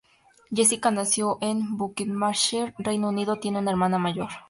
[0.49, 4.29] Jessica nació en Buckinghamshire, Reino Unido, tiene una hermana mayor.